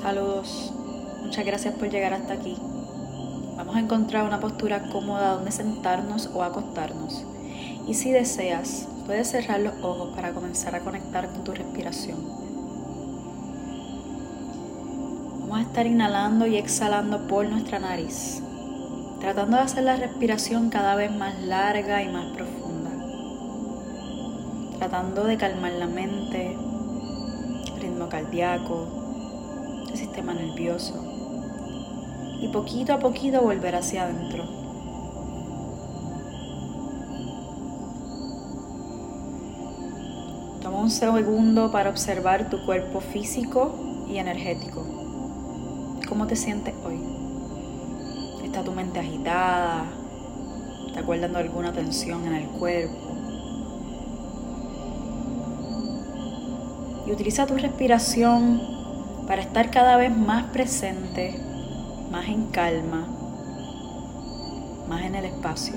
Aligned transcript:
Saludos, 0.00 0.72
muchas 1.22 1.44
gracias 1.44 1.74
por 1.74 1.90
llegar 1.90 2.14
hasta 2.14 2.34
aquí. 2.34 2.56
Vamos 3.56 3.74
a 3.74 3.80
encontrar 3.80 4.24
una 4.24 4.38
postura 4.38 4.88
cómoda 4.92 5.32
donde 5.32 5.50
sentarnos 5.50 6.30
o 6.32 6.44
acostarnos. 6.44 7.24
Y 7.88 7.94
si 7.94 8.12
deseas, 8.12 8.86
puedes 9.06 9.28
cerrar 9.28 9.58
los 9.60 9.74
ojos 9.82 10.14
para 10.14 10.32
comenzar 10.32 10.76
a 10.76 10.80
conectar 10.80 11.28
con 11.28 11.42
tu 11.42 11.52
respiración. 11.52 12.16
Vamos 15.40 15.58
a 15.58 15.62
estar 15.62 15.86
inhalando 15.86 16.46
y 16.46 16.56
exhalando 16.56 17.26
por 17.26 17.48
nuestra 17.48 17.80
nariz, 17.80 18.40
tratando 19.18 19.56
de 19.56 19.64
hacer 19.64 19.82
la 19.82 19.96
respiración 19.96 20.70
cada 20.70 20.94
vez 20.94 21.10
más 21.10 21.40
larga 21.42 22.04
y 22.04 22.08
más 22.08 22.26
profunda, 22.36 22.90
tratando 24.78 25.24
de 25.24 25.36
calmar 25.36 25.72
la 25.72 25.88
mente, 25.88 26.56
ritmo 27.80 28.08
cardíaco, 28.08 29.07
el 29.90 29.96
sistema 29.96 30.34
nervioso 30.34 30.94
y 32.40 32.48
poquito 32.48 32.92
a 32.92 32.98
poquito 32.98 33.42
volver 33.42 33.74
hacia 33.74 34.04
adentro. 34.04 34.44
Toma 40.62 40.78
un 40.78 40.90
segundo 40.90 41.70
para 41.70 41.90
observar 41.90 42.48
tu 42.48 42.64
cuerpo 42.64 43.00
físico 43.00 43.74
y 44.08 44.18
energético. 44.18 44.84
¿Cómo 46.08 46.26
te 46.26 46.36
sientes 46.36 46.74
hoy? 46.84 47.00
¿Está 48.44 48.62
tu 48.62 48.72
mente 48.72 49.00
agitada? 49.00 49.84
¿Te 50.92 51.00
acuerdas 51.00 51.32
de 51.32 51.38
alguna 51.38 51.72
tensión 51.72 52.26
en 52.26 52.34
el 52.34 52.48
cuerpo? 52.48 52.96
Y 57.06 57.12
utiliza 57.12 57.46
tu 57.46 57.56
respiración 57.56 58.77
para 59.28 59.42
estar 59.42 59.70
cada 59.70 59.98
vez 59.98 60.10
más 60.10 60.44
presente, 60.44 61.38
más 62.10 62.26
en 62.28 62.46
calma, 62.46 63.06
más 64.88 65.02
en 65.02 65.14
el 65.14 65.26
espacio. 65.26 65.74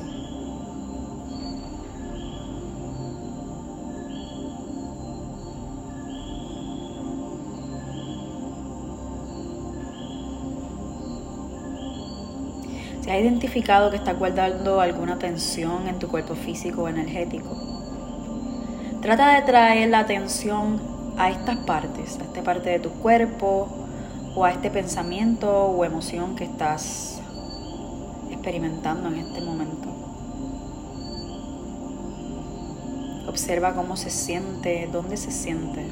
Si 13.02 13.10
has 13.10 13.20
identificado 13.20 13.90
que 13.90 13.98
estás 13.98 14.18
guardando 14.18 14.80
alguna 14.80 15.20
tensión 15.20 15.90
en 15.90 16.00
tu 16.00 16.08
cuerpo 16.08 16.36
físico 16.36 16.84
o 16.84 16.88
energético, 16.88 17.50
trata 19.02 19.36
de 19.36 19.42
traer 19.42 19.90
la 19.90 20.00
atención 20.00 20.91
a 21.22 21.30
estas 21.30 21.58
partes, 21.58 22.18
a 22.20 22.24
esta 22.24 22.42
parte 22.42 22.72
de 22.72 22.80
tu 22.80 22.90
cuerpo 22.90 23.68
o 24.34 24.44
a 24.44 24.50
este 24.50 24.72
pensamiento 24.72 25.66
o 25.66 25.86
emoción 25.86 26.36
que 26.36 26.46
estás 26.46 27.22
experimentando 28.32 29.08
en 29.10 29.18
este 29.18 29.40
momento. 29.40 29.88
Observa 33.28 33.76
cómo 33.76 33.98
se 33.98 34.10
siente, 34.10 34.90
dónde 34.92 35.16
se 35.16 35.30
siente. 35.30 35.86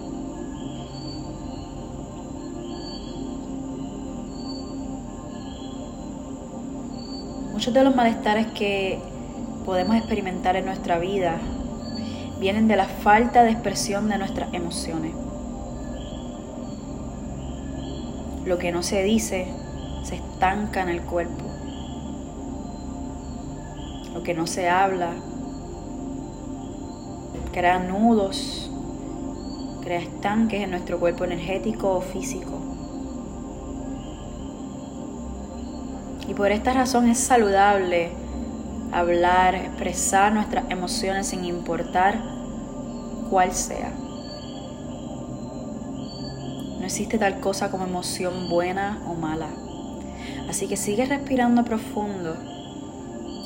Muchos 7.52 7.72
de 7.72 7.84
los 7.84 7.96
malestares 7.96 8.48
que 8.48 8.98
podemos 9.64 9.96
experimentar 9.96 10.56
en 10.56 10.66
nuestra 10.66 10.98
vida 10.98 11.38
vienen 12.40 12.68
de 12.68 12.76
la 12.76 12.86
falta 12.86 13.44
de 13.44 13.52
expresión 13.52 14.10
de 14.10 14.18
nuestras 14.18 14.54
emociones. 14.54 15.14
Lo 18.46 18.58
que 18.58 18.72
no 18.72 18.82
se 18.82 19.04
dice 19.04 19.48
se 20.04 20.16
estanca 20.16 20.82
en 20.82 20.90
el 20.90 21.02
cuerpo. 21.02 21.46
Lo 24.14 24.24
que 24.24 24.34
no 24.34 24.48
se 24.48 24.70
habla 24.70 25.12
crea 27.52 27.80
nudos, 27.80 28.72
crea 29.82 30.00
estanques 30.00 30.62
en 30.62 30.72
nuestro 30.72 31.00
cuerpo 31.00 31.26
energético 31.26 31.92
o 31.96 32.02
físico. 32.02 32.60
Y 36.28 36.34
por 36.34 36.52
esta 36.52 36.74
razón 36.74 37.10
es 37.10 37.18
saludable 37.18 38.12
hablar, 38.92 39.56
expresar 39.56 40.34
nuestras 40.34 40.70
emociones 40.70 41.28
sin 41.28 41.46
importar 41.46 42.22
cuál 43.30 43.54
sea. 43.54 43.92
No 46.80 46.86
existe 46.86 47.18
tal 47.18 47.40
cosa 47.40 47.70
como 47.70 47.86
emoción 47.86 48.50
buena 48.50 49.02
o 49.08 49.14
mala. 49.14 49.50
Así 50.50 50.68
que 50.68 50.78
sigue 50.78 51.06
respirando 51.06 51.64
profundo 51.64 52.36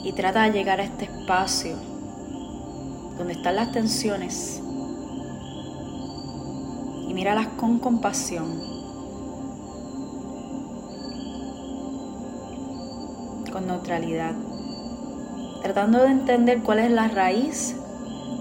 y 0.04 0.12
trata 0.14 0.44
de 0.44 0.52
llegar 0.52 0.80
a 0.80 0.84
este 0.84 1.06
espacio 1.06 1.76
donde 3.18 3.34
están 3.34 3.56
las 3.56 3.72
tensiones 3.72 4.62
y 7.08 7.14
míralas 7.14 7.48
con 7.58 7.80
compasión. 7.80 8.74
con 13.54 13.68
neutralidad, 13.68 14.34
tratando 15.64 16.04
de 16.04 16.10
entender 16.10 16.62
cuál 16.62 16.80
es 16.80 16.92
la 16.92 17.08
raíz 17.08 17.76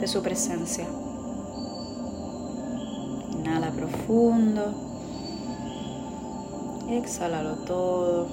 de 0.00 0.08
su 0.08 0.22
presencia. 0.22 0.86
Inhala 3.38 3.70
profundo, 3.70 4.74
exhalalo 6.90 7.54
todo. 7.58 8.26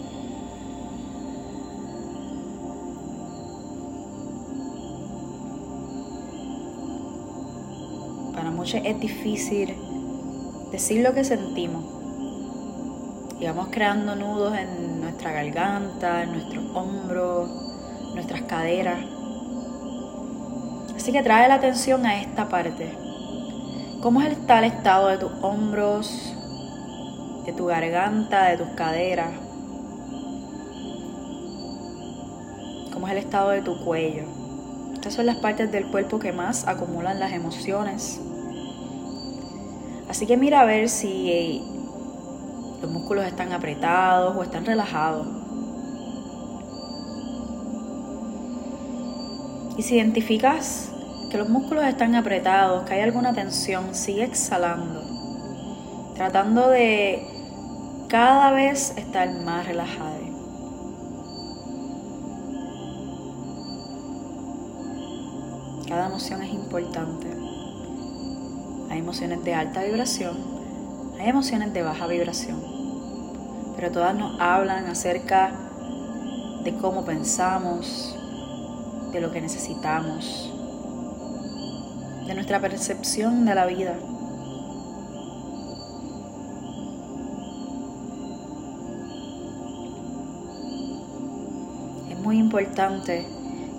Para 8.34 8.50
muchos 8.50 8.82
es 8.84 9.00
difícil 9.00 9.76
decir 10.72 11.04
lo 11.04 11.14
que 11.14 11.24
sentimos 11.24 11.84
y 13.40 13.46
vamos 13.46 13.68
creando 13.72 14.16
nudos 14.16 14.58
en 14.58 15.02
nuestra 15.02 15.32
garganta, 15.32 16.24
en 16.24 16.32
nuestros 16.32 16.66
hombros, 16.74 17.69
nuestras 18.14 18.42
caderas. 18.44 19.00
Así 20.96 21.12
que 21.12 21.24
trae 21.24 21.48
la 21.48 21.56
atención 21.56 22.06
a 22.06 22.22
esta 22.22 22.50
parte. 22.50 22.94
¿Cómo 24.02 24.22
está 24.22 24.60
el 24.60 24.66
estado 24.66 25.08
de 25.08 25.18
tus 25.18 25.32
hombros, 25.42 26.36
de 27.46 27.54
tu 27.54 27.66
garganta, 27.66 28.50
de 28.50 28.58
tus 28.58 28.70
caderas? 28.70 29.32
¿Cómo 32.94 33.08
es 33.08 33.12
el 33.14 33.20
estado 33.20 33.50
de 33.50 33.62
tu 33.62 33.84
cuello? 33.84 34.24
Estas 34.94 35.14
son 35.14 35.26
las 35.26 35.38
partes 35.38 35.72
del 35.72 35.88
cuerpo 35.88 36.20
que 36.20 36.34
más 36.34 36.68
acumulan 36.68 37.20
las 37.20 37.32
emociones. 37.32 38.20
Así 40.10 40.26
que 40.26 40.36
mira 40.36 40.62
a 40.62 40.66
ver 40.66 40.90
si 40.90 41.64
los 42.82 42.92
músculos 42.92 43.26
están 43.26 43.54
apretados 43.54 44.36
o 44.36 44.44
están 44.44 44.66
relajados. 44.66 45.39
Y 49.80 49.82
si 49.82 49.96
identificas 49.96 50.92
que 51.32 51.38
los 51.38 51.48
músculos 51.48 51.86
están 51.86 52.14
apretados, 52.14 52.84
que 52.84 52.96
hay 52.96 53.00
alguna 53.00 53.34
tensión, 53.34 53.96
sigue 53.96 54.26
exhalando, 54.26 55.02
tratando 56.16 56.68
de 56.68 57.26
cada 58.10 58.52
vez 58.52 58.94
estar 58.98 59.34
más 59.46 59.66
relajado. 59.66 60.20
Cada 65.88 66.08
emoción 66.08 66.44
es 66.44 66.54
importante. 66.54 67.28
Hay 68.90 69.00
emociones 69.00 69.46
de 69.46 69.56
alta 69.56 69.86
vibración, 69.86 70.36
hay 71.22 71.30
emociones 71.30 71.72
de 71.72 71.84
baja 71.84 72.06
vibración, 72.06 72.62
pero 73.78 73.92
todas 73.92 74.14
nos 74.14 74.42
hablan 74.42 74.88
acerca 74.88 75.54
de 76.66 76.76
cómo 76.76 77.06
pensamos, 77.06 78.19
de 79.12 79.22
lo 79.22 79.32
que 79.32 79.42
necesitamos, 79.42 80.54
de 82.28 82.36
nuestra 82.36 82.60
percepción 82.60 83.46
de 83.46 83.56
la 83.56 83.66
vida. 83.66 83.96
Es 92.10 92.20
muy 92.20 92.38
importante 92.38 93.26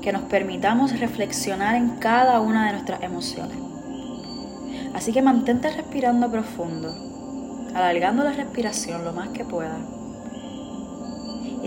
que 0.02 0.12
nos 0.12 0.22
permitamos 0.22 0.98
reflexionar 0.98 1.76
en 1.76 1.90
cada 1.96 2.40
una 2.40 2.66
de 2.66 2.72
nuestras 2.72 3.02
emociones. 3.02 3.56
Así 4.94 5.12
que 5.12 5.22
mantente 5.22 5.70
respirando 5.70 6.30
profundo, 6.30 6.92
alargando 7.74 8.24
la 8.24 8.32
respiración 8.32 9.04
lo 9.04 9.12
más 9.12 9.28
que 9.28 9.44
pueda. 9.44 9.78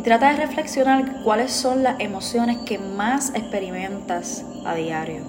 Trata 0.04 0.32
de 0.32 0.36
reflexionar 0.36 1.24
cuáles 1.24 1.54
son 1.54 1.82
las 1.82 1.98
emociones 2.02 2.58
que 2.66 2.78
más 2.78 3.30
experimentas 3.36 4.44
a 4.66 4.76
diario. 4.76 5.24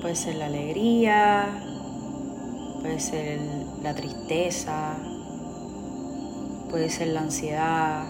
Puede 0.00 0.16
ser 0.16 0.34
la 0.34 0.46
alegría, 0.46 1.46
puede 2.80 2.98
ser 2.98 3.38
la 3.80 3.94
tristeza, 3.94 4.96
puede 6.68 6.90
ser 6.90 7.08
la 7.08 7.20
ansiedad. 7.20 8.06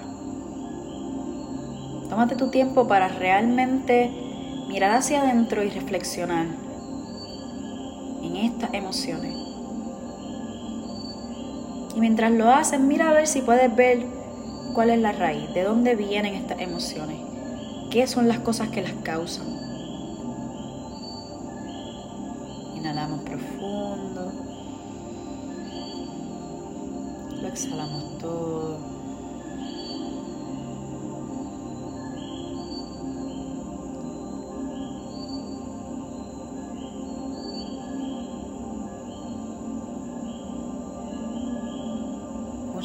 Tómate 2.09 2.37
tu 2.37 2.51
tiempo 2.51 2.89
para 2.89 3.09
realmente 3.09 4.11
mirar 4.67 4.93
hacia 4.93 5.21
adentro 5.21 5.63
y 5.63 5.69
reflexionar 5.69 6.47
en 8.23 8.37
estas 8.37 8.73
emociones. 8.73 9.48
Y 11.99 12.01
mientras 12.01 12.31
lo 12.31 12.49
haces, 12.49 12.79
mira 12.79 13.11
a 13.11 13.13
ver 13.13 13.27
si 13.27 13.41
puedes 13.41 13.75
ver 13.75 14.07
cuál 14.73 14.91
es 14.91 15.01
la 15.01 15.11
raíz, 15.11 15.53
de 15.53 15.65
dónde 15.65 15.97
vienen 15.97 16.33
estas 16.35 16.61
emociones, 16.61 17.19
qué 17.91 18.07
son 18.07 18.29
las 18.29 18.39
cosas 18.39 18.69
que 18.69 18.83
las 18.83 18.93
causan. 19.03 19.49
Inhalamos 22.77 23.23
profundo. 23.23 24.33
Lo 27.43 27.49
exhalamos 27.49 28.19
todo. 28.19 28.98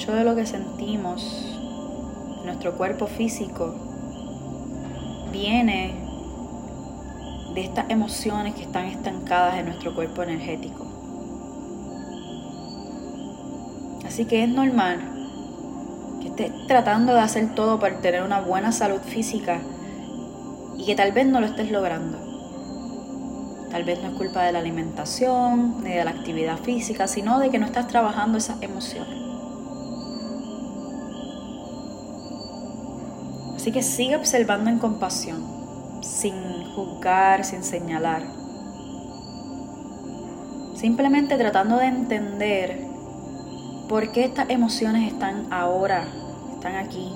Mucho 0.03 0.17
de 0.17 0.25
lo 0.25 0.35
que 0.35 0.45
sentimos 0.45 1.57
en 2.39 2.45
nuestro 2.45 2.73
cuerpo 2.73 3.07
físico 3.07 3.73
viene 5.31 5.95
de 7.53 7.61
estas 7.61 7.89
emociones 7.89 8.53
que 8.53 8.63
están 8.63 8.87
estancadas 8.87 9.59
en 9.59 9.67
nuestro 9.67 9.95
cuerpo 9.95 10.23
energético. 10.23 10.85
Así 14.05 14.25
que 14.25 14.43
es 14.43 14.49
normal 14.49 14.99
que 16.21 16.27
estés 16.27 16.51
tratando 16.67 17.13
de 17.13 17.21
hacer 17.21 17.55
todo 17.55 17.79
para 17.79 18.01
tener 18.01 18.23
una 18.23 18.41
buena 18.41 18.73
salud 18.73 18.99
física 18.99 19.61
y 20.77 20.85
que 20.85 20.95
tal 20.95 21.13
vez 21.13 21.27
no 21.27 21.39
lo 21.39 21.45
estés 21.45 21.71
logrando. 21.71 22.17
Tal 23.71 23.85
vez 23.85 24.01
no 24.01 24.09
es 24.09 24.15
culpa 24.15 24.43
de 24.43 24.51
la 24.51 24.59
alimentación 24.59 25.81
ni 25.81 25.91
de 25.91 26.03
la 26.03 26.11
actividad 26.11 26.57
física, 26.57 27.07
sino 27.07 27.39
de 27.39 27.49
que 27.49 27.57
no 27.57 27.65
estás 27.65 27.87
trabajando 27.87 28.37
esas 28.37 28.61
emociones. 28.61 29.32
Así 33.63 33.71
que 33.71 33.81
sigue 33.81 34.17
observando 34.17 34.69
en 34.69 34.77
compasión, 34.77 35.41
sin 36.01 36.33
juzgar, 36.75 37.45
sin 37.45 37.63
señalar. 37.63 38.21
Simplemente 40.75 41.37
tratando 41.37 41.77
de 41.77 41.85
entender 41.85 42.85
por 43.87 44.11
qué 44.11 44.25
estas 44.25 44.49
emociones 44.49 45.09
están 45.09 45.47
ahora, 45.49 46.05
están 46.55 46.75
aquí. 46.75 47.09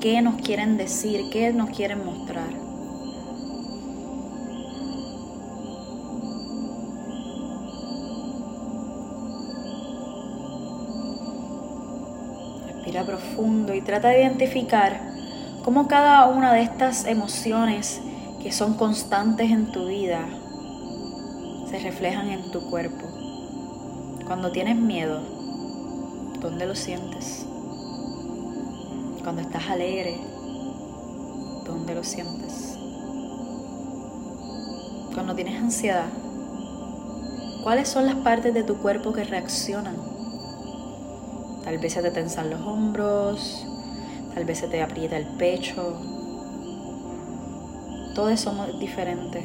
¿Qué 0.00 0.20
nos 0.22 0.42
quieren 0.42 0.76
decir? 0.76 1.30
¿Qué 1.30 1.52
nos 1.52 1.70
quieren 1.70 2.04
mostrar? 2.04 2.50
Respira 12.66 13.04
profundo 13.04 13.72
y 13.72 13.82
trata 13.82 14.08
de 14.08 14.22
identificar 14.22 15.07
cómo 15.64 15.88
cada 15.88 16.26
una 16.26 16.52
de 16.52 16.62
estas 16.62 17.04
emociones 17.06 18.00
que 18.42 18.52
son 18.52 18.74
constantes 18.74 19.50
en 19.50 19.72
tu 19.72 19.86
vida 19.86 20.26
se 21.68 21.78
reflejan 21.78 22.28
en 22.28 22.50
tu 22.50 22.60
cuerpo. 22.70 23.06
Cuando 24.26 24.50
tienes 24.52 24.76
miedo, 24.76 25.20
¿dónde 26.40 26.66
lo 26.66 26.74
sientes? 26.74 27.46
Cuando 29.22 29.42
estás 29.42 29.68
alegre, 29.68 30.16
¿dónde 31.66 31.94
lo 31.94 32.04
sientes? 32.04 32.78
Cuando 35.12 35.34
tienes 35.34 35.60
ansiedad, 35.60 36.06
¿cuáles 37.62 37.88
son 37.88 38.06
las 38.06 38.16
partes 38.16 38.54
de 38.54 38.62
tu 38.62 38.78
cuerpo 38.78 39.12
que 39.12 39.24
reaccionan? 39.24 39.96
Tal 41.64 41.76
vez 41.78 41.92
se 41.92 42.02
te 42.02 42.10
tensan 42.10 42.48
los 42.48 42.60
hombros, 42.62 43.66
tal 44.38 44.44
vez 44.44 44.58
se 44.58 44.68
te 44.68 44.80
aprieta 44.80 45.16
el 45.16 45.26
pecho. 45.26 46.00
Todos 48.14 48.38
somos 48.38 48.78
diferentes. 48.78 49.44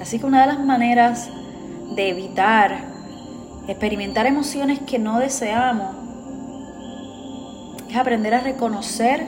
Así 0.00 0.18
que 0.18 0.26
una 0.26 0.40
de 0.40 0.48
las 0.48 0.58
maneras 0.58 1.30
de 1.94 2.08
evitar 2.08 2.80
experimentar 3.68 4.26
emociones 4.26 4.80
que 4.80 4.98
no 4.98 5.20
deseamos 5.20 5.94
es 7.88 7.96
aprender 7.96 8.34
a 8.34 8.40
reconocer 8.40 9.24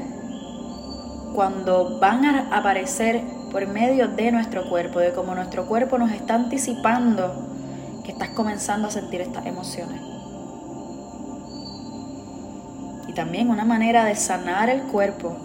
cuando 1.32 2.00
van 2.00 2.24
a 2.24 2.58
aparecer 2.58 3.22
por 3.52 3.64
medio 3.68 4.08
de 4.08 4.32
nuestro 4.32 4.68
cuerpo, 4.68 4.98
de 4.98 5.12
cómo 5.12 5.36
nuestro 5.36 5.66
cuerpo 5.66 5.98
nos 5.98 6.10
está 6.10 6.34
anticipando 6.34 7.46
que 8.04 8.10
estás 8.10 8.30
comenzando 8.30 8.88
a 8.88 8.90
sentir 8.90 9.20
estas 9.20 9.46
emociones. 9.46 10.19
Y 13.10 13.12
también 13.12 13.50
una 13.50 13.64
manera 13.64 14.04
de 14.04 14.14
sanar 14.14 14.70
el 14.70 14.82
cuerpo 14.82 15.36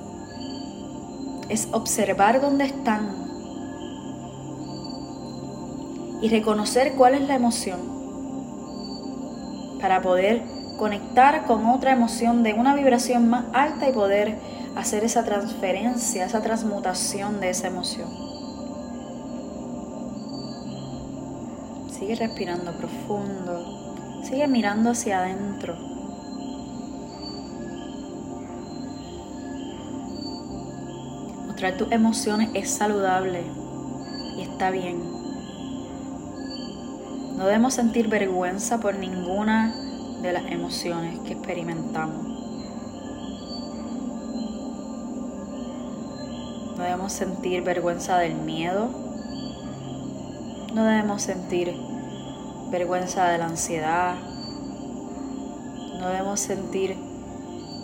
es 1.50 1.67
observar 1.71 2.39
dónde 2.39 2.65
están 2.65 3.09
y 6.21 6.29
reconocer 6.29 6.94
cuál 6.94 7.15
es 7.15 7.21
la 7.27 7.33
emoción 7.33 7.79
para 9.81 10.03
poder 10.03 10.44
conectar 10.77 11.45
con 11.45 11.65
otra 11.65 11.91
emoción 11.91 12.44
de 12.44 12.53
una 12.53 12.75
vibración 12.75 13.29
más 13.29 13.45
alta 13.51 13.89
y 13.89 13.94
poder 13.94 14.38
hacer 14.75 15.03
esa 15.03 15.23
transferencia, 15.23 16.25
esa 16.25 16.44
transmutación 16.44 17.39
de 17.39 17.50
esa 17.50 17.65
emoción. 17.65 18.09
Sigue 21.89 22.13
respirando 22.13 22.74
profundo, 22.74 24.22
sigue 24.24 24.48
mirando 24.48 24.91
hacia 24.91 25.17
adentro. 25.17 25.95
Mostrar 31.55 31.77
tus 31.77 31.89
emociones 31.93 32.50
es 32.53 32.69
saludable 32.69 33.41
y 34.35 34.41
está 34.41 34.71
bien. 34.71 35.01
No 37.38 37.45
debemos 37.45 37.74
sentir 37.74 38.09
vergüenza 38.09 38.81
por 38.81 38.95
ninguna 38.97 39.74
de 40.21 40.33
las 40.33 40.51
emociones 40.51 41.17
que 41.21 41.31
experimentamos. 41.31 42.25
No 46.75 46.83
debemos 46.83 47.13
sentir 47.13 47.63
vergüenza 47.63 48.17
del 48.17 48.35
miedo. 48.35 48.89
No 50.74 50.83
debemos 50.83 51.21
sentir 51.21 51.74
vergüenza 52.69 53.29
de 53.29 53.38
la 53.38 53.45
ansiedad. 53.45 54.15
No 56.01 56.09
debemos 56.09 56.41
sentir 56.41 56.97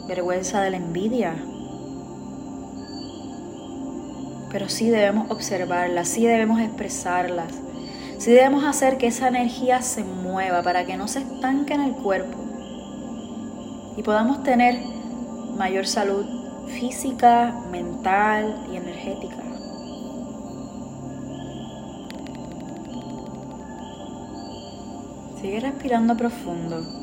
vergüenza 0.10 0.60
de 0.60 0.72
la 0.72 0.76
envidia 0.76 1.36
pero 4.52 4.68
sí 4.70 4.90
debemos 4.90 5.32
observarlas, 5.32 6.10
sí 6.10 6.26
debemos 6.26 6.60
expresarlas, 6.60 7.54
sí 8.18 8.32
debemos 8.32 8.66
hacer 8.66 8.98
que 8.98 9.08
esa 9.08 9.30
energía 9.30 9.82
se 9.82 10.04
mueva 10.04 10.62
para 10.62 10.86
que 10.86 10.98
no 10.98 11.08
se 11.08 11.20
estanque 11.20 11.74
en 11.74 11.82
el 11.82 11.94
cuerpo 11.94 12.38
y 13.98 14.04
podamos 14.04 14.44
tener 14.44 14.80
mayor 15.58 15.88
salud 15.88 16.26
física, 16.68 17.56
mental 17.72 18.68
y 18.72 18.78
energética. 18.78 19.36
Sigue 25.42 25.60
respirando 25.60 26.16
profundo. 26.16 27.01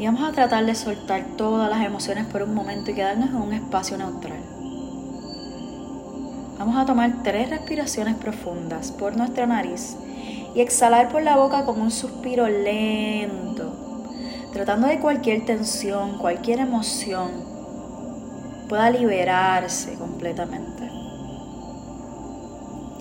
Y 0.00 0.06
vamos 0.06 0.22
a 0.22 0.32
tratar 0.32 0.64
de 0.64 0.74
soltar 0.74 1.26
todas 1.36 1.68
las 1.68 1.84
emociones 1.84 2.24
por 2.24 2.42
un 2.42 2.54
momento 2.54 2.90
y 2.90 2.94
quedarnos 2.94 3.28
en 3.28 3.36
un 3.36 3.52
espacio 3.52 3.98
neutral. 3.98 4.40
Vamos 6.58 6.74
a 6.78 6.86
tomar 6.86 7.22
tres 7.22 7.50
respiraciones 7.50 8.16
profundas 8.16 8.92
por 8.92 9.14
nuestra 9.14 9.46
nariz 9.46 9.98
y 10.54 10.62
exhalar 10.62 11.10
por 11.10 11.22
la 11.22 11.36
boca 11.36 11.66
con 11.66 11.78
un 11.78 11.90
suspiro 11.90 12.48
lento, 12.48 13.74
tratando 14.54 14.88
de 14.88 15.00
cualquier 15.00 15.44
tensión, 15.44 16.16
cualquier 16.16 16.60
emoción 16.60 17.28
pueda 18.70 18.88
liberarse 18.88 19.96
completamente. 19.96 20.90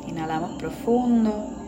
Inhalamos 0.06 0.58
profundo. 0.58 1.59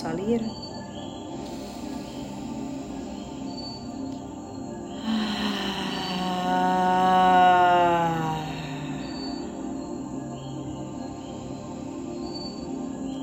Salir. 0.00 0.42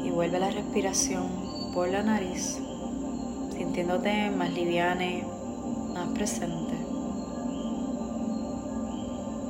Y 0.05 0.11
vuelve 0.11 0.39
la 0.39 0.51
respiración 0.51 1.27
por 1.73 1.89
la 1.89 2.03
nariz, 2.03 2.59
sintiéndote 3.57 4.29
más 4.29 4.51
liviane, 4.53 5.23
más 5.93 6.09
presente. 6.09 6.75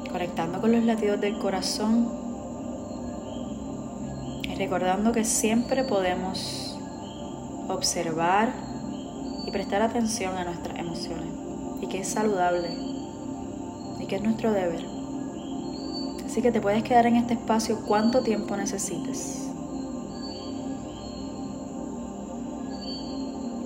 Conectando 0.09 0.61
con 0.61 0.71
los 0.71 0.83
latidos 0.85 1.19
del 1.19 1.37
corazón 1.37 2.07
y 4.43 4.55
recordando 4.55 5.11
que 5.11 5.25
siempre 5.25 5.83
podemos 5.83 6.66
observar 7.67 8.53
y 9.45 9.51
prestar 9.51 9.81
atención 9.81 10.37
a 10.37 10.43
nuestras 10.43 10.77
emociones 10.77 11.27
y 11.81 11.87
que 11.87 11.99
es 11.99 12.07
saludable 12.07 12.69
y 13.99 14.05
que 14.07 14.15
es 14.15 14.21
nuestro 14.21 14.51
deber. 14.51 14.85
Así 16.25 16.41
que 16.41 16.51
te 16.51 16.61
puedes 16.61 16.83
quedar 16.83 17.05
en 17.05 17.15
este 17.15 17.33
espacio 17.33 17.79
cuanto 17.85 18.21
tiempo 18.21 18.55
necesites. 18.57 19.47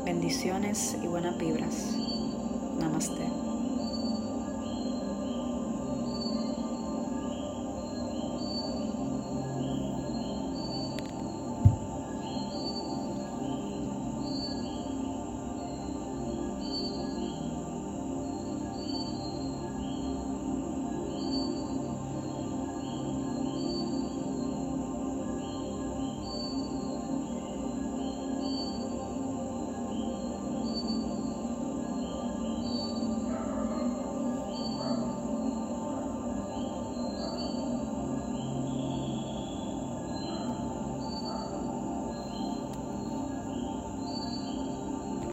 Bendiciones 0.06 0.98
y 1.04 1.08
buenas 1.08 1.38
vibras. 1.38 1.96
Namaste. 2.80 3.51